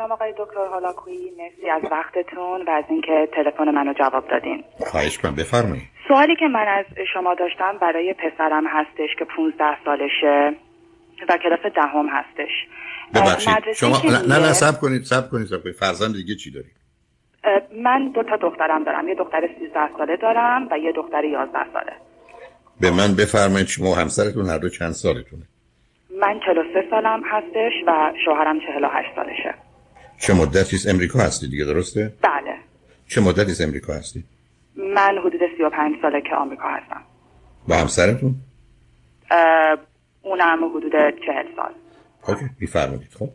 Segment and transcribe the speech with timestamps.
[0.00, 1.30] سلام آقای دکتر هالاکویی.
[1.38, 4.64] مرسی از وقتتون و از اینکه تلفن منو جواب دادین.
[4.86, 5.82] خواهش کنم بفرمایید.
[6.08, 10.52] سوالی که من از شما داشتم برای پسرم هستش که 15 سالشه
[11.28, 12.50] و کلاس دهم هستش.
[13.14, 13.72] ببخشید.
[13.76, 13.96] شما
[14.28, 15.74] نه نه سب کنید سب کنید سب کنید.
[15.74, 16.68] فرزند دیگه چی داری؟
[17.82, 19.08] من دو تا دخترم دارم.
[19.08, 21.92] یه دختر 13 ساله دارم و یه دختر 11 ساله.
[22.80, 25.42] به من بفرمایید شما همسرتون هر دو چند سالتونه؟
[26.20, 29.54] من 43 سالم هستش و شوهرم 48 سالشه.
[30.20, 32.56] چه مدتی از امریکا هستی دیگه درسته؟ بله.
[33.08, 34.24] چه مدتی از امریکا هستی؟
[34.76, 37.02] من حدود 35 ساله که آمریکا هستم.
[37.68, 38.34] با همسرتون؟
[40.22, 41.72] اونم حدود 40 سال.
[42.28, 43.12] اوکی میفرمایید.
[43.18, 43.28] خب.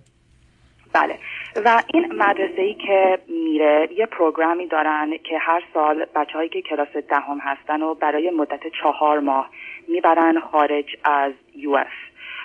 [0.93, 1.19] بله.
[1.65, 6.61] و این مدرسه ای که میره یه پروگرامی دارن که هر سال بچه هایی که
[6.61, 9.49] کلاس دهم هستن و برای مدت چهار ماه
[9.87, 11.83] می‌برن خارج از یو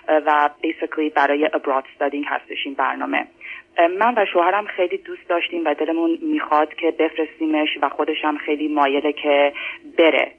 [0.08, 3.26] و بیسیکلی برای ابراد studying هستش این برنامه.
[3.78, 8.68] من و شوهرم خیلی دوست داشتیم و دلمون می‌خواد که بفرستیمش و خودش هم خیلی
[8.68, 9.52] مایله که
[9.98, 10.32] بره.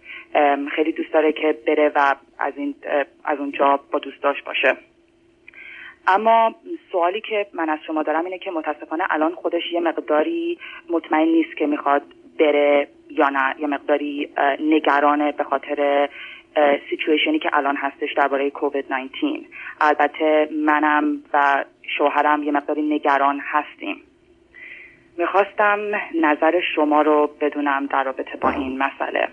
[0.76, 2.76] خیلی دوست داره که بره و از این
[3.24, 4.78] از اونجا با دوست داشت باشه.
[6.08, 6.56] اما
[6.92, 11.58] سوالی که من از شما دارم اینه که متاسفانه الان خودش یه مقداری مطمئن نیست
[11.58, 12.02] که می‌خواد
[12.40, 13.56] بره یا نه.
[13.60, 14.30] یه مقداری
[14.60, 16.10] نگرانه به خاطر
[16.90, 19.12] سیچویشنی که الان هستش درباره کووید 19
[19.82, 21.66] البته منم و
[21.98, 23.96] شوهرم یه مقداری نگران هستیم.
[25.18, 25.80] می‌خواستم
[26.22, 29.28] نظر شما رو بدونم در رابطه با این مسئله.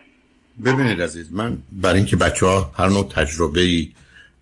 [0.65, 3.89] ببینید عزیز من برای اینکه بچه ها هر نوع تجربه ای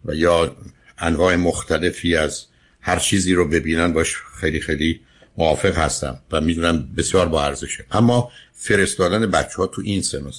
[0.04, 0.50] و یا
[0.98, 2.46] انواع مختلفی از
[2.80, 5.00] هر چیزی رو ببینن باش خیلی خیلی
[5.38, 7.84] موافق هستم و می‌دونم بسیار با ارزشه.
[7.92, 10.30] اما فرستادن بچه ها تو این سن و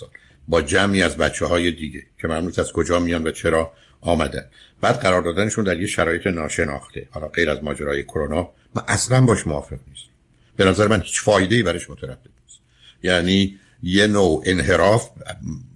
[0.48, 4.46] با جمعی از بچه های دیگه که معلوم از کجا میان و چرا آمدن.
[4.82, 7.08] بعد قرار دادنشون در یه شرایط ناشناخته.
[7.12, 10.08] حالا غیر از ماجرای کرونا من اصلا باش موافق نیست
[10.56, 12.60] به نظر من هیچ فایده ای برش مترتب نیست.
[13.04, 15.10] یعنی یه نوع انحراف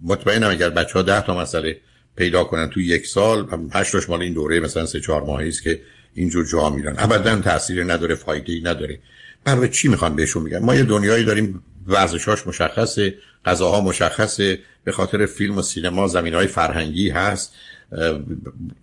[0.03, 1.77] مطمئنم اگر بچه ها ده تا مسئله
[2.15, 5.82] پیدا کنن تو یک سال هشتاش مال این دوره مثلا سه چهار ماهی است که
[6.14, 6.95] اینجور جا میرن.
[6.98, 8.99] ابدا تاثیر نداره فایده ای نداره.
[9.43, 13.14] برای چی می‌خوان بهشون میگن ما یه دنیایی داریم ورزشاش مشخصه.
[13.45, 17.55] غذاها مشخصه به خاطر فیلم و سینما زمین های فرهنگی هست.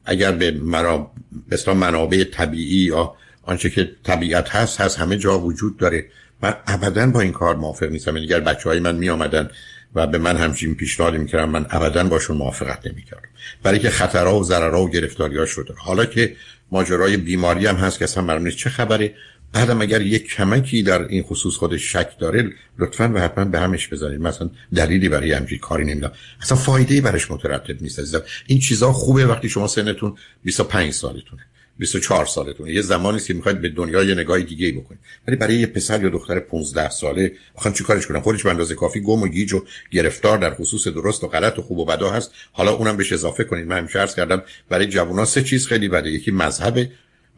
[0.04, 1.10] اگر به مرا
[1.48, 4.98] به منابع طبیعی یا آنچه که طبیعت هست هست.
[4.98, 6.06] همه جا وجود داره.
[6.42, 8.16] من ابدا با این کار موافق نیستم.
[8.16, 9.50] یعنی اگر بچه های من می آمدن
[9.94, 13.28] و به من همچین پیشنهاد می‌کردم من ابدا باشون موافقت نمی‌کردم.
[13.62, 15.75] برای که خطرها و ضررها و گرفتاری ها شده.
[15.76, 16.36] حالا که
[16.72, 19.14] ماجرای بیماری هم هست که اصلا معلوم چه خبره.
[19.53, 23.88] بعدم اگر یک کمکی در این خصوص خودش شک داره لطفا و حتما به همش
[23.88, 26.12] بذارید مثلا دلیلی برای همچین کاری نمی‌دونم.
[26.42, 28.22] اصلا فایده برش مترتب نیست عزیزم.
[28.47, 31.42] این چیزا خوبه وقتی شما سنتون 25 سالتونه
[31.78, 32.72] 24 سالتونه.
[32.72, 35.00] یه زمانی که می‌خواید به دنیا یه نگاه دیگه بکنید.
[35.28, 39.00] ولی برای یه پسر یا دختر 15 ساله می‌خوان چیکارش کنن خودش به اندازه کافی
[39.00, 42.32] گم و گیج و گرفتار در خصوص درست و غلط و خوب و بدا هست.
[42.53, 43.66] حالا اونم بهش اضافه کنید.
[43.66, 46.10] من همیشه عرض کردم برای جوونا سه چیز خیلی بده.
[46.10, 46.88] یکی مذهب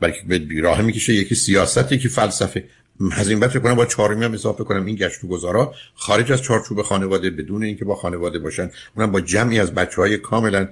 [0.01, 2.65] برای به بیراه می‌کشه یکی سیاست یکی فلسفه.
[3.13, 4.87] از این بعد کنم با چهارمی هم اضافه کنم.
[4.87, 9.21] این گشت و گذارا خارج از چارچوب خانواده بدون اینکه با خانواده باشن اونم با
[9.21, 10.69] جمعی از بچه های کاملا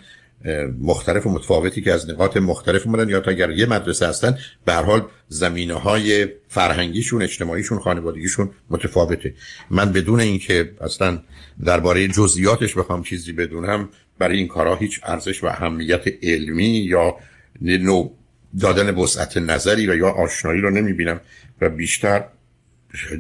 [0.83, 4.75] مختلف و متفاوتی که از نقاط مختلف اومدن یا تا اگر یه مدرسه هستن به
[4.75, 9.35] حال زمینه های فرهنگیشون اجتماعیشون خانوادگیشون متفاوته.
[9.71, 11.19] من بدون اینکه اصلا
[11.65, 17.17] درباره جزئیاتش بخوام چیزی بدونم برای این کارها هیچ ارزش و اهمیت علمی یا
[17.61, 18.18] نوع
[18.61, 21.21] دادن وسعت نظری و یا آشنایی رو نمی‌بینم
[21.61, 22.25] و بیشتر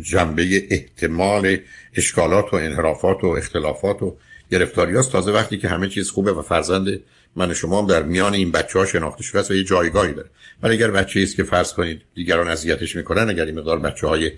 [0.02, 1.58] جنبه احتمال
[1.94, 4.16] اشکالات و انحرافات و اختلافات و
[4.50, 5.12] گرفتاری هاست.
[5.12, 7.00] تازه وقتی که همه چیز خوبه و فرزند
[7.36, 10.28] من شما هم در میان این بچه ها شناخته شده است و یه جایگاهی داره.
[10.62, 14.32] ولی اگر بچه است که فرض کنید دیگران اذیتش می‌کنن اگر این مقدار بچه های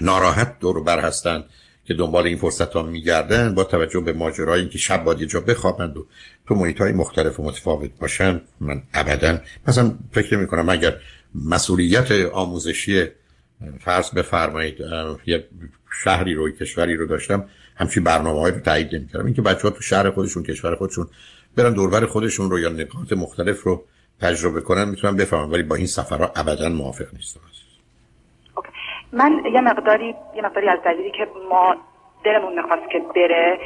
[0.00, 1.44] ناراحت دور بر هستن
[1.90, 5.40] که دنبال این فرصت ها میگردن با توجه به ماجرای که شب باید یه جا
[5.40, 6.06] بخوابند و
[6.48, 10.96] تو محیط های مختلف و متفاوت باشن من ابدا مثلا فکر می کنم اگر
[11.34, 13.04] مسئولیت آموزشی
[13.80, 14.78] فرض بفرمایید
[15.26, 15.48] یه
[16.04, 17.44] شهری رو کشوری رو داشتم
[17.76, 21.06] همچین برنامه های رو تایید نمی کردم اینکه بچه ها تو شهر خودشون کشور خودشون
[21.56, 23.84] برن دوربر خودشون رو یا نقاط مختلف رو
[24.20, 27.40] تجربه کنن می‌تونم بفهمم ولی با این سفرها ابدا موافق نیستم.
[29.12, 31.76] من یه مقداری یه مقداری از دلیلی که ما
[32.24, 33.58] دلمون می‌خواست که بره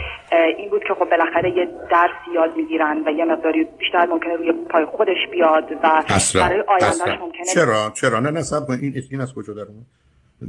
[0.58, 4.52] این بود که خب بالاخره یه درس یاد می‌گیرن و یه مقداری بیشتر ممکنه روی
[4.70, 6.02] پای خودش بیاد و
[6.34, 9.64] برای آیندهش ممکنه چرا؟ چرا؟ نه نصب این این از کجا در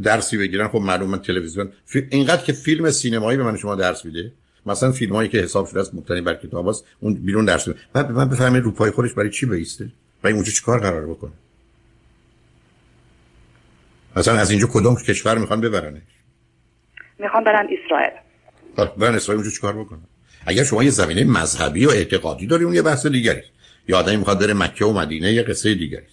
[0.03, 1.71] درسی بگیرن خب معلومه تلویزیون.
[2.11, 4.31] اینقدر که فیلم سینمایی به من شما درس میده.
[4.65, 7.79] مثلا فیلم هایی که حساب شده است مبتنی بر کتاب است اون بیرون درس میده.
[7.93, 9.85] بعد من بفهمم رو پای خودش برای چی بیسته؟
[10.21, 11.31] برای اونجا چیکار قرار بکنه؟
[14.15, 16.01] مثلا از اینجا کدوم کشور می‌خوان ببرنش؟
[17.19, 18.11] می‌خوان برن اسرائیل.
[18.77, 19.99] خب، برن اسرائیل اونجا چیکار بکنن؟
[20.45, 23.41] اگر شما یه زمینه مذهبی و اعتقادی داری اون یه بحث دیگری
[23.87, 26.05] یا آدمی می‌خواد بره مکه و مدینه یه قصه دیگری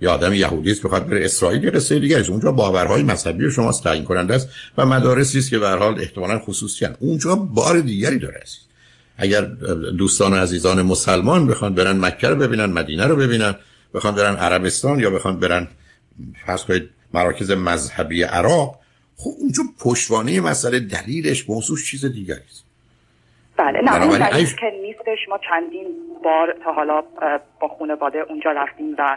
[0.00, 2.30] یا آدم یهودی است بخواد بره اسرائیل یه قصه دیگه است.
[2.30, 4.48] اونجا باورهای مذهبی شما تعیین کننده است
[4.78, 6.96] و مدارسی است که به هر حال احتمالاً خصوصی هستند.
[7.00, 8.58] اونجا بار دیگری داره است
[9.18, 9.40] اگر
[9.98, 13.54] دوستان و عزیزان مسلمان بخوان برن مکه رو ببینن مدینه رو ببینن
[13.94, 15.68] بخوان برن عربستان یا بخوان برن
[16.46, 18.78] فرض کنید مراکز مذهبی عراق
[19.16, 22.64] خب اونجا پشتوانه مسئله دلیلش موضوعش چیز دیگری است.
[23.56, 25.86] بله نه اون دلیل که نیستش ما چندین
[26.24, 27.02] بار تا حالا
[27.60, 29.16] با خانواده اونجا رفتیم و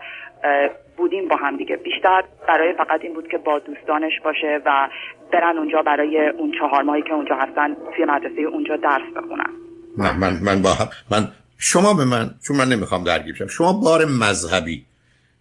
[0.97, 1.75] بودیم با هم دیگه.
[1.75, 4.89] بیشتر برای فقط این بود که با دوستانش باشه و
[5.33, 9.49] برن اونجا برای اون چهار ماهی که اونجا هستن توی مدرسه اونجا درس بخونن.
[9.97, 10.73] نه من من با
[11.11, 14.85] من شما به من چون من نمی‌خوام درگیر شم شما بار مذهبی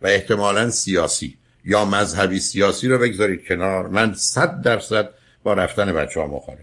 [0.02, 1.34] و احتمالا سیاسی
[1.68, 3.88] یا مذهبی سیاسی رو بگذارید کنار.
[3.88, 5.10] من صد درصد
[5.42, 6.62] با رفتن بچه ها مخالفم.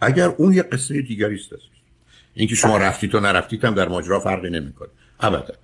[0.00, 1.50] اگر اون یه قصه دیگری است
[2.34, 4.88] اینکه شما رفتید و نرفتید هم در ماجرا فرقی نمی‌کنه.
[5.20, 5.54] ابدا.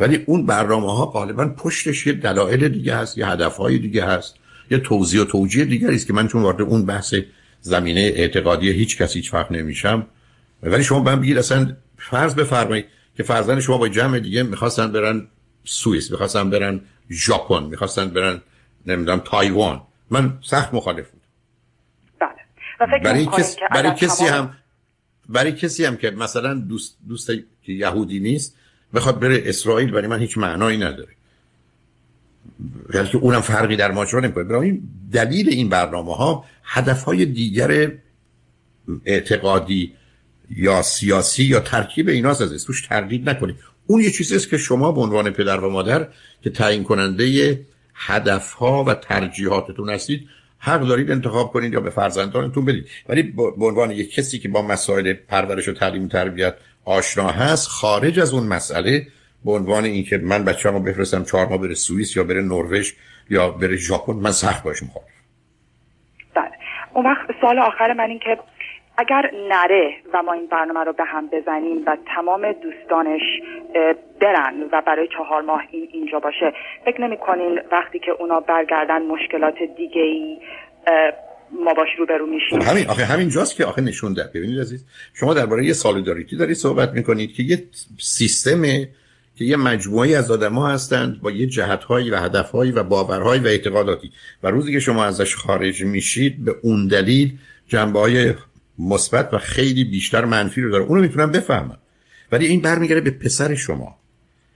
[0.00, 4.34] ولی اون برنامه ها غالبا پشتش یه دلایل دیگه هست یه هدف های دیگه هست
[4.70, 7.14] یه توضیح و توجیه دیگری است که من چون وارد اون بحث
[7.60, 10.06] زمینه اعتقادی هیچ کسی هیچ فرق نمیشم.
[10.62, 12.86] ولی شما من بگید اصلا فرض بفرمایید
[13.16, 15.26] که فرزند شما با جمع دیگه می‌خواستن برن
[15.64, 16.80] سوئیس می‌خواستن برن
[17.10, 17.62] ژاپن.
[17.62, 18.40] می‌خواستن برن
[18.86, 19.82] نمی‌دونم تایوان.
[20.10, 21.22] من سخت مخالف بود.
[22.20, 23.00] بله.
[23.00, 23.56] برای, کس...
[23.74, 24.56] برای کسی هم
[25.28, 27.30] برای کسی هم که مثلا دوست دوست
[27.62, 28.56] که یهودی نیست
[28.94, 31.12] بخواد بره اسرائیل برای من هیچ معنایی نداره.
[32.94, 34.44] یعنی که اونم فرقی در ماجرا نمی‌کنه.
[34.44, 34.80] برای
[35.12, 37.92] دلیل این برنامه ها هدف های دیگر
[39.04, 39.94] اعتقادی
[40.50, 43.56] یا سیاسی یا ترکیب ایناست از توش تردید نکنید.
[43.86, 46.08] اون یه چیزی است که شما به عنوان پدر و مادر
[46.42, 47.60] که تعیین کننده
[47.94, 52.88] هدف ها و ترجیحاتتون هستید حق دارید انتخاب کنید یا به فرزندانتون بدید.
[53.08, 57.68] ولی به عنوان یک کسی که با مسائل پرورش و تعلیم و تربیت آشنا هست
[57.68, 59.06] خارج از اون مسئله
[59.44, 62.92] به عنوان اینکه من بچه‌مو بفرستم چهار ماه بره سوئیس یا بره نروژ
[63.30, 65.04] یا بره ژاپن من سخت باش می‌خوام.
[66.34, 66.44] بله.
[66.94, 68.38] اون وقت سال آخر من این که
[68.96, 73.20] اگر نره و ما این برنامه رو به هم بزنیم و تمام دوستانش
[74.20, 76.52] برن و برای چهار ماه این اینجا باشه
[76.84, 80.38] فکر نمی کنین وقتی که اونا برگردن مشکلات دیگه ای
[81.64, 85.34] ما باش روبرو میشیم؟ همین آخه همین جاست که آخه نشون ده ببینید عزیز شما
[85.34, 87.62] درباره یه سالیداریتی دارید صحبت می‌کنید که یه
[87.98, 88.88] سیستمه
[89.36, 94.10] که یه مجموعی از ها هستند با یه جهتهایی و هدفهایی و باورهایی و اعتقاداتی.
[94.42, 97.32] و روزی که شما ازش خارج میشید به اون دلیل
[97.68, 98.34] جنبه های
[98.78, 100.84] مثبت و خیلی بیشتر منفی رو داره.
[100.84, 101.78] اونو می‌تونم بفهمم.
[102.32, 103.96] ولی این برمیگرده به پسر شما.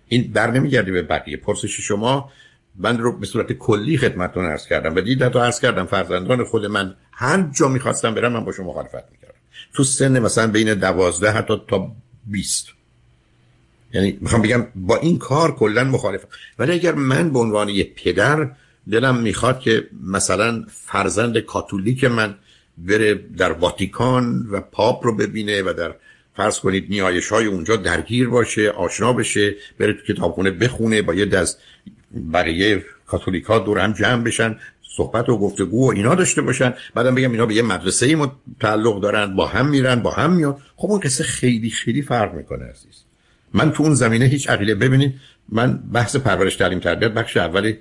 [0.08, 1.36] این بر نمیگرده به بقیه.
[1.36, 2.30] پرسش شما
[2.78, 4.94] من رو به صورت کلی خدمتتون عرض کردم.
[4.96, 9.10] و دیدت عرض کردم فرزندان خود من هر جا می‌خواستم برم من با شما مخالفت
[9.12, 9.34] می‌کردم.
[9.74, 11.92] تو سن مثلا بین دوازده حتی تا
[12.26, 12.68] بیست.
[13.92, 16.28] یعنی می‌خوام بگم با این کار کلا مخالفم.
[16.58, 18.50] ولی اگر من به عنوان یه پدر
[18.90, 22.34] دلم می‌خواد که مثلا فرزند کاتولیک من
[22.78, 25.94] بره در واتیکان و پاپ رو ببینه و در
[26.36, 31.26] فرض کنید نیایش های اونجا درگیر باشه آشنا بشه بره تو کتابخونه بخونه با یه
[31.26, 31.58] دست
[32.32, 34.58] بقیه کاتولیک ها دور هم جمع بشن
[34.96, 36.74] صحبت و گفتگو و اینا داشته باشن.
[36.94, 38.26] بعدم بگم اینا به یه مدرسه ای
[38.60, 42.64] تعلق دارن با هم میرن با هم میاد خب اون قصه خیلی خیلی فرق می‌کنه
[42.64, 43.04] عزیز.
[43.54, 45.14] من تو اون زمینه هیچ عقیله ببینید
[45.48, 47.78] من بحث پرورش تعلیم تربیت بخش اولی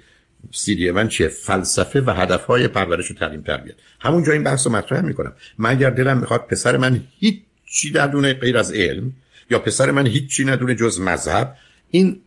[0.51, 5.01] سیدی من چیه فلسفه و هدفهای پرورش و تعلیم تربیت همونجا این بحث رو مطرح
[5.01, 5.33] می‌کنم.
[5.57, 9.13] من اگر دلم می‌خواد پسر من هیچی ندونه غیر از علم
[9.49, 11.55] یا پسر من هیچی ندونه جز مذهب
[11.91, 12.21] این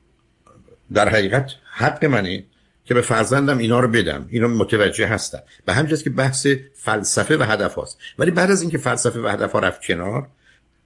[0.93, 2.45] در حقیقت حق منه
[2.85, 4.27] که به فرزندم اینا رو بدم.
[4.31, 5.39] اینا متوجه هستن.
[5.65, 7.99] به همجاست که بحث فلسفه و هدف هاست.
[8.19, 10.29] ولی بعد از اینکه فلسفه و هدف ها رفت کنار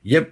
[0.04, 0.26] یه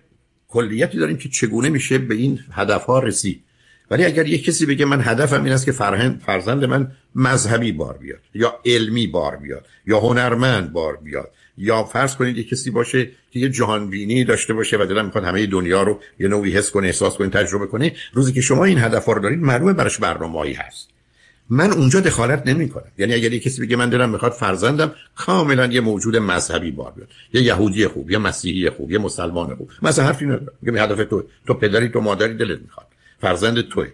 [0.48, 3.44] کلیتی داریم که چگونه میشه به این هدف ها رسید.
[3.90, 7.98] ولی اگر یه کسی بگه من هدفم این است که فرهند فرزند من مذهبی بار
[7.98, 13.10] بیاد یا علمی بار بیاد یا هنرمند بار بیاد یا فرض کنید یه کسی باشه
[13.30, 16.86] که یه جهانبینی داشته باشه و دلم می‌خواد همه دنیا رو یه نوعی حس کنه
[16.86, 20.88] احساس کنه تجربه کنه روزی که شما این هدف رو دارید معلومه براش برنامه‌ای هست.
[21.50, 25.66] من اونجا دخالت نمی کنم یعنی اگر یه کسی بگه من دلم می‌خواد فرزندم کاملا
[25.66, 27.08] یه موجود مذهبی بار بیاد.
[27.32, 29.70] یه یهودی خوب یه مسیحی خوب یه مسلمان خوب.
[29.82, 30.52] مثلا حرفی ندارم.
[30.62, 32.86] میگم هدف تو تو پدری تو مادری دلت می‌خواد.
[33.20, 33.88] فرزند توی.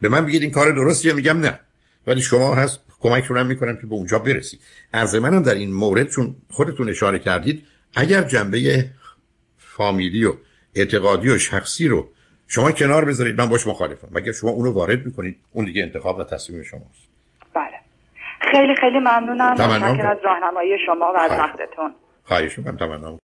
[0.00, 1.60] به من بگید این کار درستیه؟ میگم نه.
[2.06, 4.58] ولی شما هست کمک رو می‌کنم که به اونجا برسی.
[4.94, 8.86] عرض منم در این مورد چون خودتون اشاره کردید اگر جنبه
[9.58, 10.32] فامیلی و
[10.74, 12.08] اعتقادی و شخصی رو
[12.48, 14.08] شما کنار بذارید من باش مخالفم.
[14.16, 17.08] اگر شما اونو وارد می‌کنید؟ اون دیگه انتخاب و تصمیم شماست.
[17.54, 17.64] بله.
[18.40, 19.52] خیلی خیلی ممنونم.
[19.52, 21.30] متشکرم از راهنمایی شما و از.
[21.30, 21.94] وقتتون.
[22.24, 22.76] خواهش می‌کنم.
[22.76, 23.10] تمنا